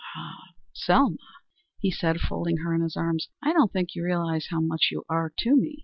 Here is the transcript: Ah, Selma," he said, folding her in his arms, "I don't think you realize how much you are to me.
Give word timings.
Ah, 0.15 0.45
Selma," 0.73 1.15
he 1.77 1.91
said, 1.91 2.21
folding 2.21 2.57
her 2.57 2.73
in 2.73 2.81
his 2.81 2.97
arms, 2.97 3.29
"I 3.43 3.53
don't 3.53 3.71
think 3.71 3.93
you 3.93 4.03
realize 4.03 4.47
how 4.49 4.59
much 4.59 4.87
you 4.89 5.03
are 5.07 5.31
to 5.41 5.55
me. 5.55 5.77